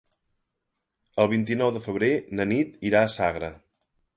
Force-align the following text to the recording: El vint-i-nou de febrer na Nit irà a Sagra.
El 1.23 1.29
vint-i-nou 1.35 1.73
de 1.77 1.83
febrer 1.89 2.11
na 2.41 2.49
Nit 2.55 2.75
irà 2.91 3.07
a 3.11 3.15
Sagra. 3.21 3.53